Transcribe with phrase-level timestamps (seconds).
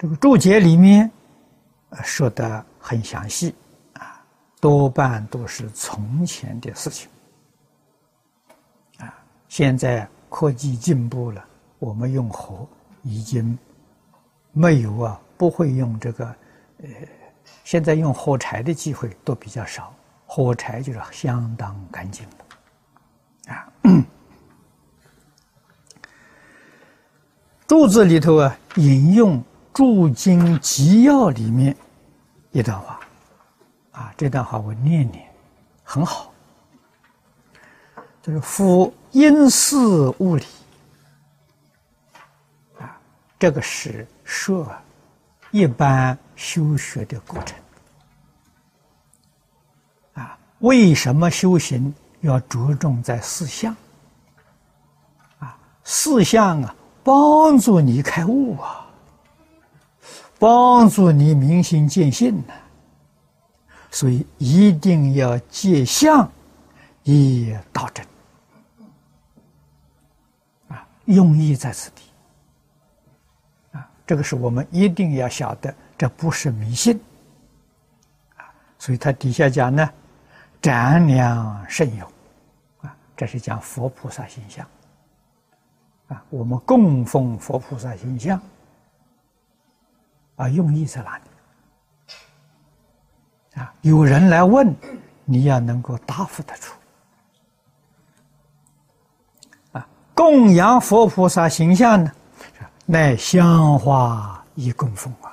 [0.00, 1.10] 这个注解里面
[2.02, 3.54] 说的很详细
[3.92, 4.24] 啊，
[4.58, 7.06] 多半都是从前的事情
[8.96, 9.12] 啊。
[9.50, 11.44] 现在科技进步了，
[11.78, 12.66] 我们用火
[13.02, 13.58] 已经
[14.52, 16.24] 没有啊，不会用这个
[16.78, 16.88] 呃，
[17.62, 19.94] 现在用火柴的机会都比较少，
[20.24, 23.70] 火柴就是相当干净的啊。
[27.66, 29.44] 注子里头啊，引用。
[29.72, 31.76] 注经集要里面
[32.50, 33.00] 一段话，
[33.92, 35.24] 啊，这段话我念念，
[35.84, 36.32] 很好。
[38.22, 39.78] 就是夫因事
[40.18, 40.44] 物理，
[42.78, 43.00] 啊，
[43.38, 44.70] 这个是说
[45.52, 47.56] 一般修学的过程。
[50.14, 53.74] 啊，为什么修行要着重在四相？
[55.38, 58.79] 啊，四相啊，帮助你开悟啊。
[60.40, 62.54] 帮助你明心见性呢，
[63.90, 66.26] 所以一定要借相
[67.02, 68.06] 以道真。
[70.68, 72.02] 啊，用意在此地。
[73.72, 76.98] 啊，这个是我们一定要晓得，这不是迷信。
[78.36, 78.48] 啊。
[78.78, 79.90] 所以他底下讲呢，
[80.62, 82.06] 瞻量甚有。
[82.80, 84.66] 啊，这是讲佛菩萨形象。
[86.08, 88.40] 啊，我们供奉佛菩萨形象。
[90.40, 91.24] 啊，用意在哪里？
[93.60, 94.74] 啊，有人来问，
[95.26, 96.74] 你要能够答复得出。
[99.72, 102.10] 啊，供养佛菩萨形象呢，
[102.86, 105.28] 乃香花以供奉啊。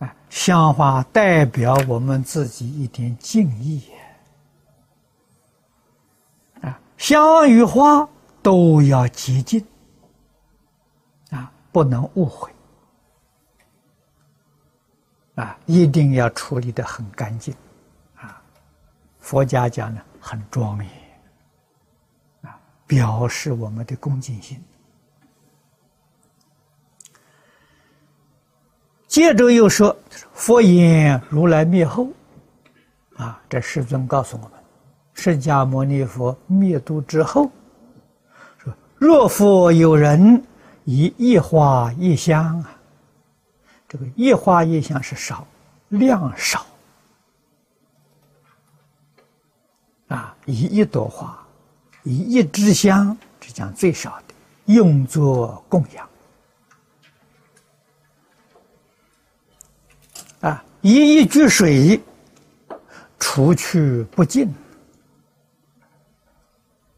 [0.00, 3.82] 啊，香花代表我们自己一点敬意。
[6.60, 8.06] 啊，香与花
[8.42, 9.64] 都要洁净。
[11.30, 12.52] 啊，不能误会。
[15.38, 17.54] 啊，一定要处理的很干净，
[18.16, 18.42] 啊，
[19.20, 20.90] 佛家讲呢很庄严，
[22.42, 24.60] 啊，表示我们的恭敬心。
[29.06, 29.96] 接着又说，
[30.32, 32.08] 佛言如来灭后，
[33.16, 34.52] 啊，这世尊告诉我们，
[35.14, 37.48] 释迦牟尼佛灭度之后，
[38.58, 40.44] 说若复有人
[40.82, 42.74] 以一花一香啊。
[43.88, 45.46] 这个一花一香是少，
[45.88, 46.66] 量少
[50.08, 51.42] 啊，以一朵花，
[52.02, 54.34] 以一支香，这讲最少的，
[54.66, 56.06] 用作供养
[60.40, 61.98] 啊，以一句水，
[63.18, 64.54] 除去不尽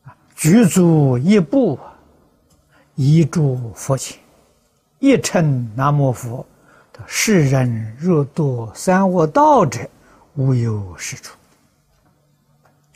[0.03, 1.79] 啊，举足一步，
[2.97, 4.19] 一柱佛前，
[4.99, 6.45] 一称南无佛。
[7.07, 9.89] 世人若堕三恶道者，
[10.35, 11.37] 无有是处。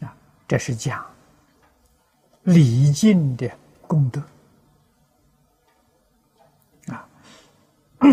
[0.01, 0.15] 啊，
[0.47, 1.05] 这是讲
[2.43, 3.51] 礼敬的
[3.87, 4.23] 功德。
[6.93, 7.09] 啊，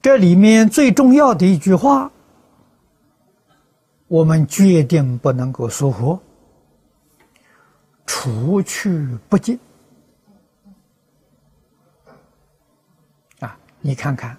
[0.00, 2.10] 这里面最重要的一句话，
[4.06, 6.18] 我们决定不能够疏忽，
[8.06, 8.88] 除去
[9.28, 9.58] 不敬。
[13.80, 14.36] 你看看，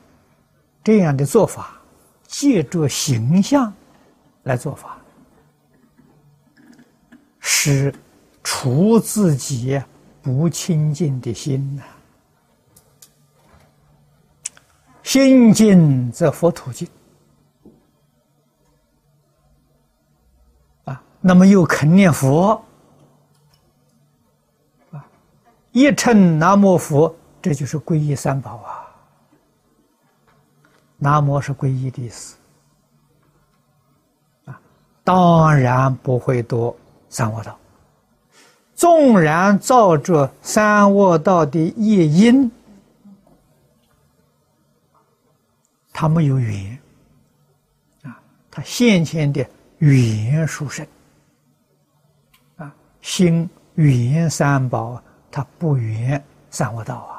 [0.84, 1.80] 这样的做法，
[2.28, 3.74] 借着形象
[4.44, 4.98] 来做法，
[7.40, 7.94] 是
[8.44, 9.82] 除自己
[10.22, 11.84] 不清净的心呐。
[15.02, 16.88] 心净则佛土净
[20.84, 22.64] 啊，那么又肯念佛
[24.92, 25.04] 啊，
[25.72, 28.79] 一称南无佛，这就是皈依三宝啊。
[31.00, 32.36] 南无是皈依的意思，
[34.46, 34.60] 啊，
[35.04, 36.76] 当然不会多
[37.10, 37.58] 三恶道。
[38.76, 42.52] 纵然造着三恶道的业因，
[45.94, 46.78] 他没有缘，
[48.04, 48.22] 啊，
[48.52, 49.46] 他先前的
[49.80, 50.86] 语言殊胜，
[52.58, 55.02] 啊，心缘三宝，
[55.32, 57.19] 他不缘三恶道啊。